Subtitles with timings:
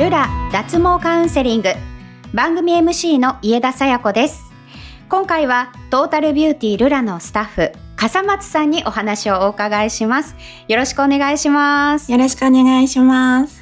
[0.00, 1.68] ルラ脱毛カウンセリング。
[2.32, 4.50] 番組 MC の家田さや子です。
[5.10, 10.36] 今回はトータルビューティールラのスタッフ笠松さんにお話をお伺いします。
[10.68, 12.10] よろしくお願いします。
[12.10, 13.60] よろしくお願いします。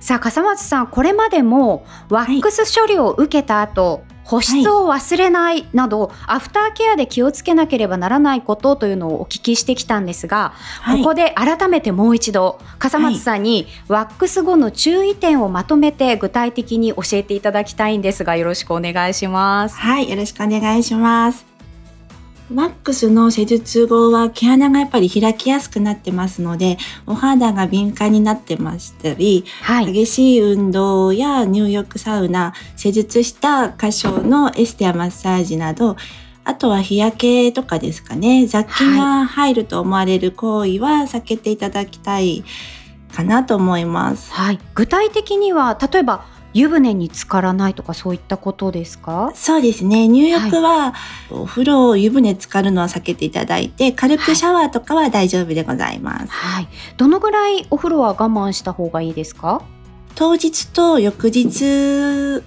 [0.00, 19.76] さあ笠松さんこれまでもワックス処理を受けた後、はい保湿を忘れないなど、はい、アフターケアで気をつけなければならないことというのをお聞きしてきたんですが、はい、ここで改めてもう一度笠松さんにワックス後の注意点をまとめて具体的に教えていただきたいんですがよろしくお願いします。
[19.76, 21.55] はいよろしくお願いします。
[22.54, 35.96] ワックスの施術後は毛穴がやっぱり開きやすくなってますので、お肌が敏感になってましたり、はい、激しい運動や入浴サウナ、施術した箇所のエステやマッサージなど、
[36.44, 42.44] あとは日焼けとかですかね、雑菌が入ると思われる行為は避けていただきたい
[43.12, 44.32] かなと思います。
[44.32, 49.30] はい、具体的には例えば湯船に浸からないとかそういったことですか？
[49.34, 50.08] そうですね。
[50.08, 50.98] 入浴は、は
[51.30, 59.62] い、お風呂湯船浸かるのは避けていただいて軽くシャワーとかは大丈夫でございます、はい、どのぐらいお風呂は我慢した方がいいですか？
[60.14, 61.44] 当日と翌日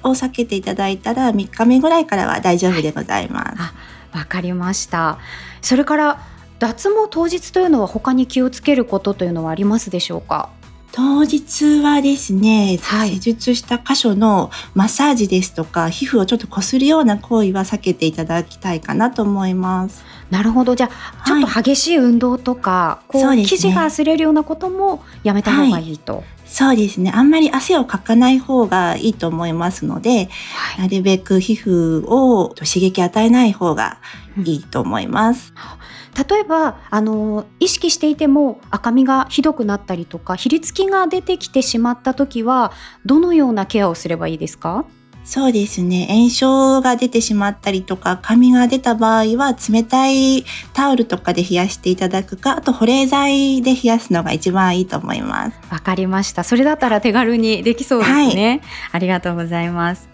[0.01, 4.17] を避けていただいたら3日目ぐらいからは大丈夫でございます。
[4.17, 5.19] わ、かりました。
[5.61, 6.19] それから
[6.57, 10.49] 脱毛当日というのは他に気をつけることというのはありますでしょうか？
[10.91, 20.03] 当日はですね、はい、施術した箇所のマッサージですとか皮膚をちょっとこするような行為は避けていただきたいかなと思います。
[20.29, 26.17] なるほどじゃあ、ちょっと激しい運動とかこう生地が擦れるようなこともやめた方がいいと。
[26.17, 27.11] はいそうですね。
[27.13, 33.99] あんまり汗をかかない方がいいと思いますので、はい、なるべく皮膚を刺激与えない方が
[34.43, 35.53] いいと思います。
[35.55, 42.71] うん例えばあの意識していても赤みがひどくなったりとかひりつきが出てきてしまった時は
[43.05, 44.85] どのようなケアをすればいいですか？
[45.25, 46.07] そうですね。
[46.09, 50.43] 炎症が出てしまったりとか、髪が出た場合は、冷たい
[50.73, 55.59] タオルとかで冷やしていただくか、あと保冷剤で冷やすのが一番いいと思います。
[55.69, 56.43] わかりました。
[56.43, 58.49] それだったら手軽にできそうですね。
[58.49, 58.61] はい、
[58.93, 60.09] ありがとうございます。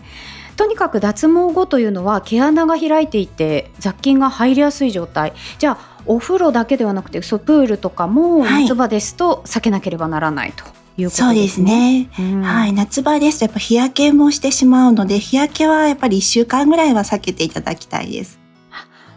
[0.56, 10.64] とにかく脱毛後というのは毛穴が開いていて雑菌が入りやすい状態じゃあお風呂だけではなくてそうプールとかも夏場ですと避けなければならないと。
[10.98, 11.28] いうことですね。
[11.28, 12.10] そうですね。
[12.20, 12.74] うん、はい。
[12.74, 18.40] 夏場ですとやっぱ日焼けもしてしまうので、日焼けはやっぱり1週間ぐらいは避けていただきたいです。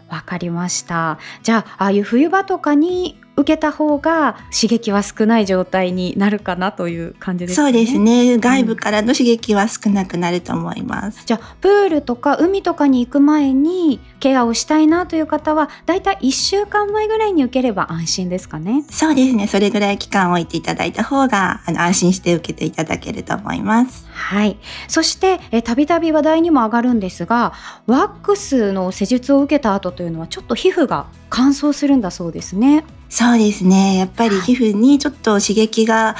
[0.09, 1.19] わかりました。
[1.43, 7.63] じゃあ、ああいう冬場とかに受けた方が刺激は少ない状態になるかなという感じですね。
[7.63, 8.37] そうですね。
[8.37, 11.21] 外部からの刺激は少なくなると思います。
[11.21, 18.83] うん、じゃあプールとか海とかに行く前にケアをしたいなという方はだいたい1週間前ぐらいに受ければ安心ですかね。
[18.91, 19.47] そうですね。
[19.47, 24.05] それぐらい期間を置いていただいた方があの安心して受けていただけると思います。
[24.11, 24.57] はい。
[24.89, 27.53] そしてたびたび話題にも上がるんですが、
[27.87, 32.83] ワックスの施術を受けた後というのはちょっと皮膚が乾燥するんだそうですね。
[33.09, 33.97] そうですね。
[33.97, 36.15] やっぱり皮膚にちょっと刺激が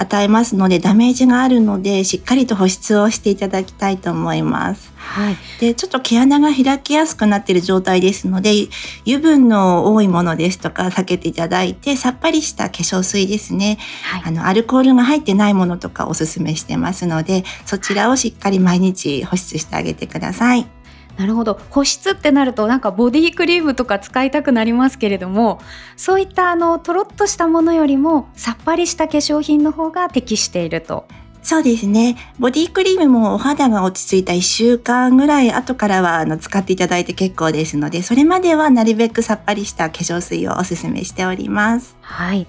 [0.00, 4.90] 与えますのでダメージがあるのでしっかりと保湿をしていただきたいと思います。
[4.96, 8.52] はい、でちょっと毛穴が開きやすくなっている状態ですので
[9.06, 20.79] 油分の多いものですとか避けていただいてさっぱりした化粧水ですね、はい、あのアルコールが入ってないものとかおすすめしてますのでそちらをしっかり毎日保湿してあげてください。
[21.20, 25.60] なるほど保湿ってなるとなんかボディクリームとか使いたくなりますけれども
[25.94, 31.06] そういったあのとろっとしたものよりもさっぱりした化粧品の方が適していると
[31.42, 32.16] そうですね。
[32.38, 41.96] ボディクリームもお肌が落ち着いた1週間ぐらい後からはあの使っていただいて結構ですので、それまではなるべくさっぱりした化粧水をおすすめしております。
[42.02, 42.46] はい。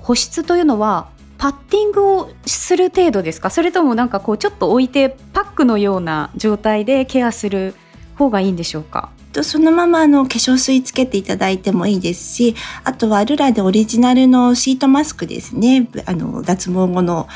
[0.00, 3.50] 保湿というのはパッティングをする程度ですか？
[3.50, 7.74] それともなんかこうちょっと置いてパックのような状態でケアする
[8.16, 9.10] 方がいいんでしょうか？
[9.42, 12.54] そのままあの化粧水つけていただいてもいいですし、
[12.84, 15.88] あとはルラでオリジナルのシートマスクですね。
[16.06, 17.26] あの、脱毛後の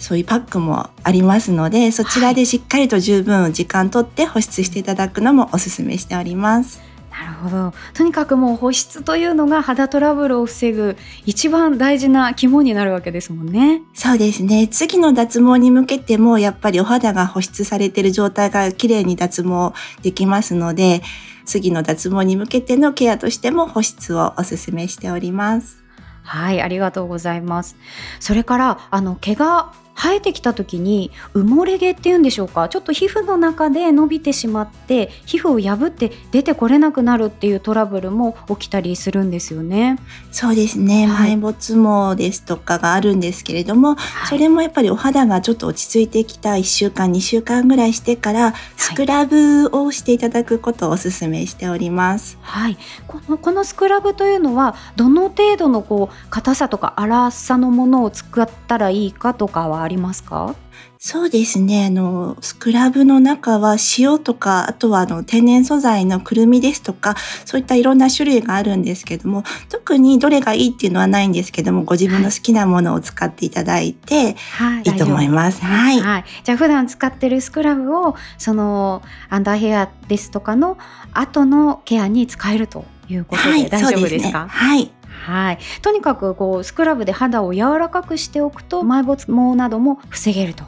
[0.00, 6.80] そういうパックもありますので、そちらでしっかりと十分時間とって保湿していただくのもおすすめしております。
[7.18, 7.74] なるほど。
[7.94, 13.82] とにかくもう保湿というのが肌トラブルを防ぐ一番大事な肝になるわけですもんね。
[13.92, 14.68] そうですね。
[14.68, 19.72] 次の脱毛に向けてもやっぱりお肌が保湿されている状態が綺麗に脱毛
[20.02, 21.02] できますので
[21.44, 25.82] 次の脱毛に向けてのケアとしても保湿をお勧めしております。
[26.22, 27.76] はいありがとうございます。
[28.20, 32.68] それからあの毛が生えてきた時に埋もれ毛っていうんでしょうか？
[32.68, 39.98] ちょっと皮膚の中で伸びてしまって皮膚を破って出てこれなくなるっていうトラブルも起きたりするんですよね。
[40.30, 52.38] そうですね、はい、埋没毛ですとかがあるんですけれども、はい、それもやっぱりお肌がちょっと落ち着いてきた1週間2週間ぐらいしてからスクラブをしていただくことをお勧めしております。
[52.42, 60.54] はい、このこのスクラブというのはどの程度のこう硬さとか粗さのものを使ったらいいかとかはありますか？
[60.98, 61.86] そうですね。
[61.86, 75.64] あの、スクラブの中は塩とか、あとはあの天然素材のくるみですとか、そういったいろんな種類があるんですけども、特にどれがいいっていうのはないんですけども、ご自分の好きなものを使っていただいて、はい、いいと思います。
[75.64, 76.00] はい。
[76.00, 76.24] はい。
[76.44, 80.78] じゃあ普段使ってるスクラブを、そのアンダーヘアですとかの
[81.12, 90.64] 後のケアに使えるということで大丈夫ですか、はい、はい、とにかくこうスクラブで肌を柔らかくしておくと埋没毛なども防げると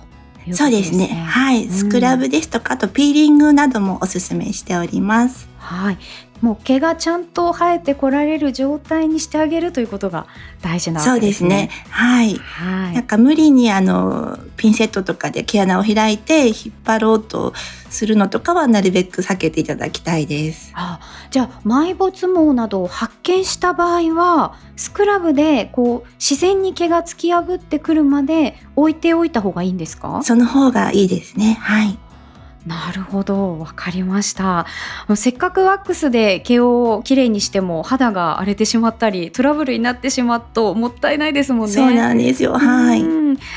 [0.46, 1.06] ね、そうですね。
[1.06, 5.48] はい、スクラブですとか、あとピーリングなどもおすすめしております。
[5.58, 5.98] はい。
[6.40, 10.26] もう毛がちゃんと生えてこられる状態にしてあげるということが
[10.62, 11.50] 大事なわけですね。
[11.50, 11.84] そうですね。
[11.90, 12.34] はい。
[12.36, 12.94] はい。
[12.94, 16.54] なんか無理にあのピンセットとかで毛穴を開いて引っ
[16.84, 17.52] 張ろうと
[17.90, 20.72] するのとかはなるべく避けていただきたいです。
[20.74, 21.00] あ、
[21.30, 30.22] じゃあ埋没毛などを発見した場合はスクラブでこう自然に毛が突き破ってくるまで置いておいた方がいいんですか？
[30.22, 31.58] その方がいいですね。
[31.60, 31.98] はい。
[32.66, 33.58] なるほど。
[33.58, 34.66] わかりました。
[35.16, 41.72] せっかくワックスで毛をきれいにしても肌が荒れてしまったりトラブルになってしまうともったいないですもんね。
[41.72, 42.52] そうなんですよ。
[42.52, 43.02] はい。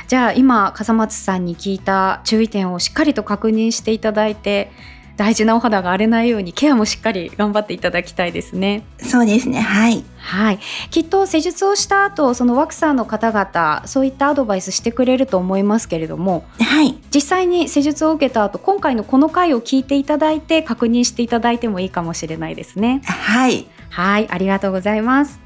[0.07, 4.71] じゃあ今笠松さんに聞いた注意点をしっかりと確認していただいて
[5.15, 8.83] 大事なお肌が荒れないようにケアもしっかり頑張っていただきたいですね。
[8.97, 9.59] そうですね。
[9.59, 10.03] はい。
[10.17, 10.59] はい。
[10.89, 16.97] きっと施術をした後、そのワクサーの方々、そういったアドバイスしてくれると思いますけれども、はい。
[17.13, 23.01] 実際に施術を受けた後、今回のこの回を聞いていただいて確認していただいてもいいかもしれないですね。
[23.05, 23.67] はい。
[23.89, 25.43] はい、ありがとうございます。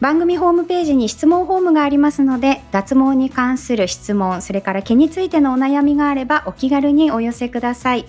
[0.00, 8.04] 番組ホームページに質問フォームがありますので脱毛に関する質問それから毛についてのお悩みがあればお気軽にお寄せください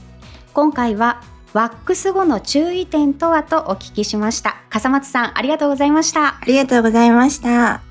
[0.58, 1.22] 今回は
[1.54, 4.56] ワックス後の注意点とはとお聞きしました。
[4.72, 6.30] 笠松さんありがとうございました。
[6.30, 7.87] ありがとうございました。